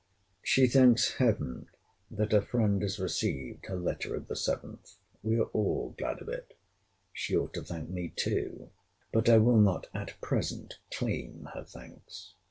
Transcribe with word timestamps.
She 0.41 0.65
thanks 0.65 1.17
Heaven, 1.17 1.67
that 2.09 2.31
her 2.31 2.41
friend 2.41 2.81
has 2.81 2.97
received 2.99 3.67
her 3.67 3.75
letter 3.75 4.15
of 4.15 4.27
the 4.29 4.33
7th. 4.33 4.95
We 5.21 5.37
are 5.37 5.51
all 5.53 5.93
glad 5.95 6.23
of 6.23 6.27
it. 6.27 6.57
She 7.13 7.37
ought 7.37 7.53
to 7.53 7.61
thank 7.63 7.87
me 7.89 8.11
too. 8.15 8.71
But 9.13 9.29
I 9.29 9.37
will 9.37 9.61
not 9.61 9.89
at 9.93 10.19
present 10.19 10.79
claim 10.89 11.49
her 11.53 11.63
thanks. 11.65 12.33